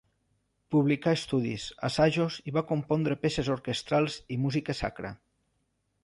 Publicà 0.75 1.11
estudis, 1.17 1.65
assajos 1.89 2.37
i 2.51 2.53
va 2.55 2.63
compondre 2.71 3.17
peces 3.25 3.51
orquestrals 3.57 4.17
i 4.37 4.39
música 4.47 4.77
sacra. 4.81 5.13